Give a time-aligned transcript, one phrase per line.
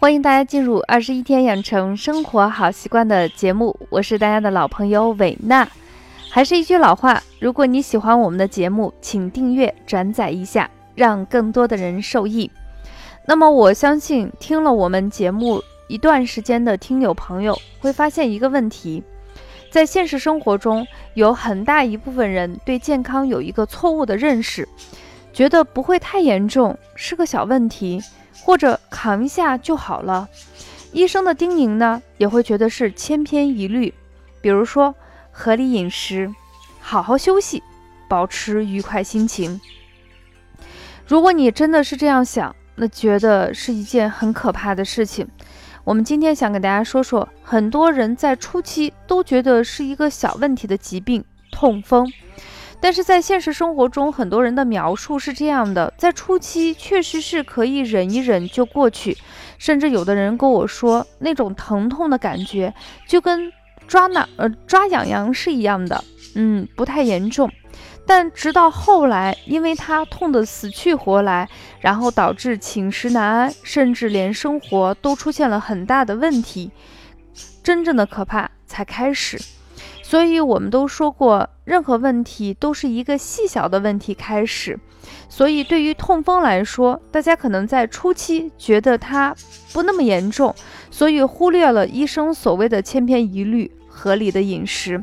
[0.00, 5.68] 欢迎大家进入二十一天养成生活好习惯的节目，我是大家的老朋友韦娜。
[6.30, 12.50] 还是一句老话，如果你喜欢我们的节目，请订阅、转载一下，让更多的人受益。
[13.26, 19.02] 那么我相信，听了我们节目一段时间的听友朋友会发现一个问题，
[19.70, 24.66] 在现实生活中，有很大一部分人对健康有一个错误的认识，
[25.30, 28.00] 觉得不会太严重，是个小问题。
[28.42, 30.28] 或者扛一下就好了，
[30.92, 33.94] 医生的叮咛呢，也会觉得是千篇一律。
[34.40, 34.94] 比如说，
[35.30, 36.34] 合理饮食，
[36.80, 37.62] 好好休息，
[38.08, 39.60] 保持愉快心情。
[41.06, 45.28] 如果你真的是这样想，那觉得是一件很可怕的事情。
[45.84, 52.10] 我们今天想给大家说说，很多人在初期都觉得是一个小问题的疾病——痛风。
[52.80, 59.16] 但是在现实生活中，很多人的描述是这样的：在初期确实是可以忍一忍就过去，
[59.58, 62.72] 甚至有的人跟我说，那种疼痛的感觉
[63.06, 63.52] 就跟
[63.86, 66.02] 抓挠呃抓痒痒是一样的，
[66.34, 67.50] 嗯，不太严重。
[68.06, 71.48] 但直到后来，因为他痛得死去活来，
[71.80, 76.70] 然后导致寝食难安，甚至连生活都出现了很大的问题，
[77.62, 79.38] 真正的可怕才开始。
[80.10, 84.76] 所以，我们都说过，任何问题都是一个细小的问题开始。
[85.28, 89.32] 所以，对于痛风来说，大家可能在初期觉得它
[89.72, 90.52] 不那么严重，
[90.90, 95.00] 所以忽略了医生所谓的千篇一律、合理的饮食。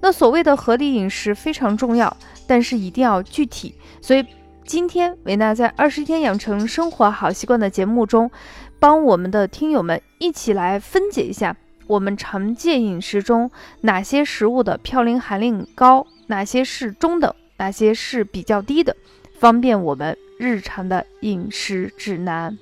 [0.00, 3.74] 那所谓的合理饮食非常重要，但是一定要具体。
[4.00, 4.24] 所以，
[4.64, 8.30] 今天维娜在二十天养成生活好习惯的节目中，
[8.78, 11.56] 帮我们的听友们一起来分解一下。
[11.86, 13.50] 我们常见饮食中
[13.82, 16.06] 哪些食物的嘌呤含量高？
[16.28, 17.34] 哪些是中等？
[17.58, 18.96] 哪些是比较低的？
[19.38, 22.58] 方便我们日常的饮食指南。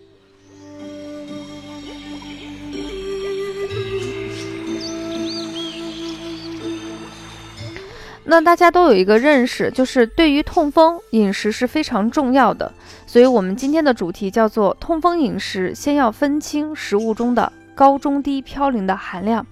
[8.25, 12.73] 那大家都有一个认识，就是对于痛风饮食是非常重要的。
[13.07, 17.53] 所以，我们今天的主题叫做痛风饮食，先要分清食物中的。
[17.75, 19.47] 高中低嘌呤的含量。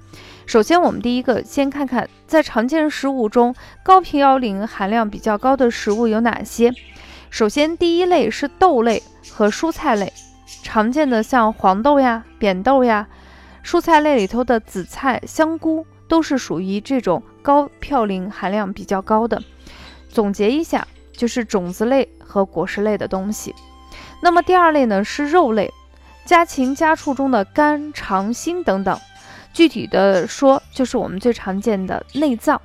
[0.47, 6.73] 首先，我们第一个先看看在常见食物中高嘌呤含量比较高的食物有哪些。
[7.31, 10.13] 首先，第一类是豆类和蔬菜类，
[10.63, 13.07] 常见的像黄豆呀、扁豆呀。
[13.63, 19.41] 蔬菜类里头的紫菜、香菇都是属于这种高嘌呤含量比较高的。
[20.09, 23.55] 总结一下，就是种子类和果实类的东西。
[24.23, 25.71] 那么第二类呢是肉类。
[26.25, 29.01] 家禽、家畜中的肝、肠、心等等，
[29.53, 32.61] 具体的说，就是我们最常见的内脏。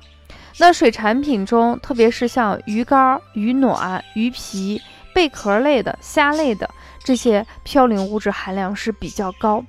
[0.58, 4.80] 那水产品中，特别是像鱼干、鱼卵、鱼皮、
[5.12, 6.70] 贝壳类的、虾类的
[7.02, 9.64] 这些嘌呤物质含量是比较高。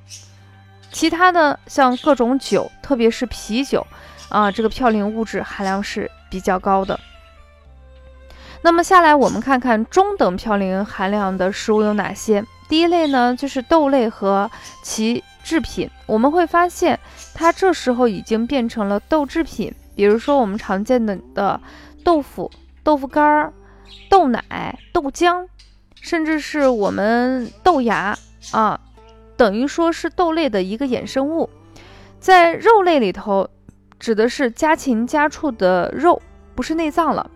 [0.92, 3.86] 其他的像各种酒，特别是啤酒
[4.30, 7.00] 啊，这个嘌呤物质含量是比较高的。
[8.62, 12.44] 那么下来，我们看看中等嘌呤含量的食物有哪些。
[12.70, 14.50] 第一类呢，就是豆类和
[14.84, 15.90] 其制品。
[16.06, 17.00] 我们会发现，
[17.34, 21.60] 它这时候已经变成了豆制品，比如说我们常见的的
[22.04, 22.52] 豆腐、
[22.84, 23.54] 豆腐干儿、
[24.10, 25.48] 豆奶、豆浆，
[25.96, 28.18] 甚至是我们豆芽
[28.52, 28.80] 啊，
[29.36, 31.50] 等于说是豆类的一个衍生物。
[32.20, 33.50] 在肉类里头，
[34.00, 36.22] 指的是家禽、家畜的肉，
[36.56, 37.30] 不是内脏了。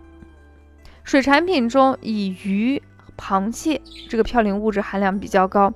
[1.04, 2.82] 水产品中，以鱼。
[3.18, 5.72] 螃蟹这个嘌呤物质含量比较高，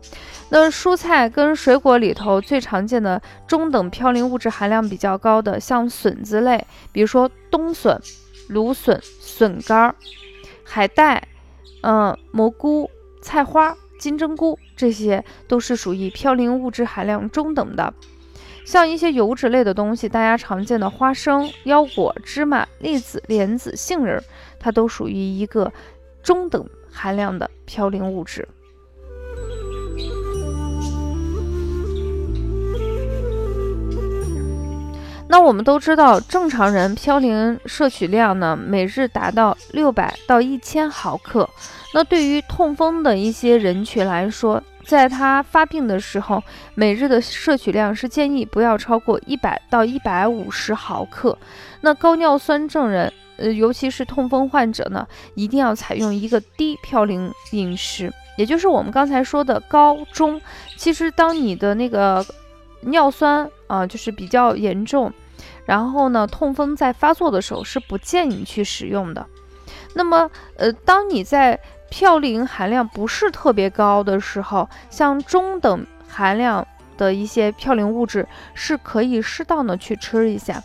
[0.49, 8.01] 那蔬菜跟水果里头最常见的中等嘌呤物质含量比较高的，像笋子类，比如说冬笋、
[8.49, 9.95] 芦笋、笋干、
[10.63, 11.27] 海带，
[11.81, 12.89] 嗯，蘑菇、
[13.21, 17.93] 菜花、金针菇，这些都是属于嘌呤物质含量中等的。
[18.65, 24.19] 像一些油脂类的东西，大家常见的花生、腰果、芝麻、栗子、莲子、杏仁，
[24.59, 25.71] 它都属于一个
[26.23, 26.67] 中等。
[26.95, 28.47] 含量的嘌呤物质。
[35.27, 41.49] 那我们都知道，正常人嘌呤摄取量呢，每日达到六百到一千毫克。
[41.93, 46.41] 那对于痛风的一些人群来说，在他发病的时候，
[46.75, 51.37] 每日的摄取量是建议不要超过一百到一百五十毫克。
[51.81, 53.11] 那高尿酸症人。
[53.37, 60.39] 呃，尤其是痛风患者呢，一定要采用一个低嘌呤饮食，也就是我们刚才说的高中。
[60.77, 62.25] 其实，当你的那个
[62.85, 65.11] 尿酸啊，就是比较严重，
[65.65, 69.25] 然后呢，痛风在发作的时候是不建议你去使用的。
[69.93, 71.59] 那么，呃，当你在
[71.89, 76.65] 嘌呤含量不是特别高的时候，像中等含量
[76.97, 80.61] 的一些嘌呤物质是可以适当的去吃一下。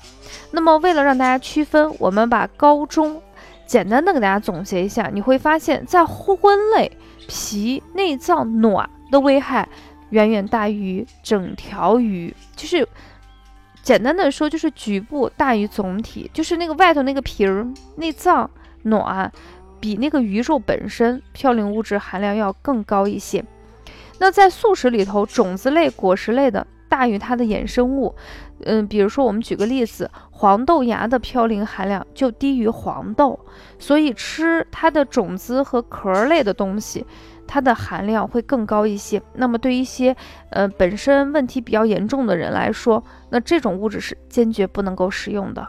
[0.51, 3.23] 那么为了让大家区分，我们把高中
[3.67, 6.91] 简单的给大家总结一下，你会发现在荤类
[7.29, 9.69] 脾、内脏、暖的危害
[10.11, 12.87] 远远大于整条鱼，就是
[13.83, 17.67] 简单的说就是局部大于总体，就是那个外头那个皮儿、
[17.97, 18.51] 内脏、
[18.83, 19.33] 卵。
[19.83, 23.43] 比那个鱼肉本身嘌呤物质含量要更高一些。
[24.19, 28.15] 那在素食里头，种子类、果实类的大于它的衍生物。
[28.65, 33.41] 嗯，比如说我们举个例子，黄豆芽的嘌呤含量就低于黄豆，
[33.79, 37.07] 所以吃它的种子和壳类的东西，
[37.47, 39.23] 它的含量会更高一些。
[39.33, 40.15] 那么对于一些
[40.51, 45.67] 呃本身问题比较严重的人来说，那这种物质是坚决不能够食用的。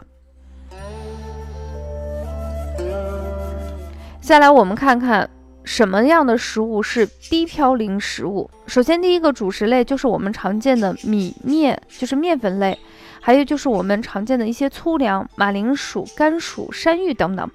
[4.20, 5.28] 再来，我们看看
[5.64, 8.50] 什么样的食物是低嘌呤食物。
[8.66, 12.76] 首先，第一个主食类就是我们常见的米面，就是面粉类；
[13.20, 17.48] 还有就是我们常见的一些粗粮，马铃薯、甘薯、山芋等等。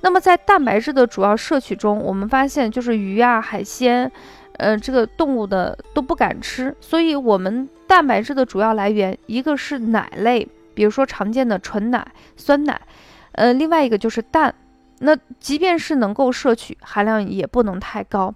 [0.00, 4.10] 那么在蛋白质的主要摄取中，我们发现就是鱼啊、海鲜，
[4.58, 6.74] 呃，这个动物的都不敢吃。
[6.80, 12.06] 所以，我们蛋白质的主要来源一个是奶类，比如说常见的纯奶、
[12.36, 12.80] 酸奶，
[13.32, 14.52] 呃，另外一个就是蛋。
[14.98, 18.34] 那即便是能够摄取，含量也不能太高。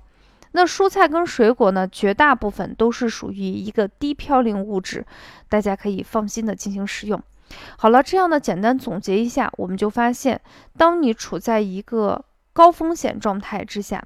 [0.53, 5.07] 那蔬菜跟水果呢，绝大部分都是属于一个低嘌呤物质，
[5.49, 7.23] 大家可以放心的进行食用。
[7.77, 10.41] 好了，这样的简单总结一下，我们就发现，
[10.77, 14.05] 当你处在一个高风险状态之下，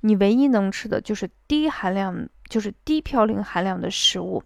[0.00, 4.42] 你唯一能吃的就是低含量，就是低嘌呤含量的食物。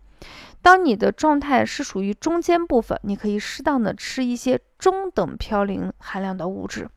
[0.62, 6.88] 当你的状态是属于中间部分，你可以适当的吃一些中等嘌呤含量的物质。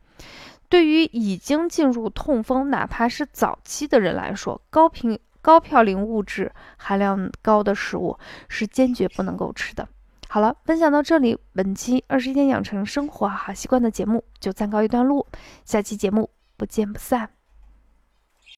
[0.70, 8.16] 对于已经进入痛风，哪怕是早期的人来说，高频高嘌呤物质含量高的食物
[8.48, 9.86] 是坚决不能够吃的。
[10.28, 15.26] 好了，分享到这里，本期二十一天养成生活好习惯的节目就暂告一段落，
[15.64, 17.39] 下期节目不见不散。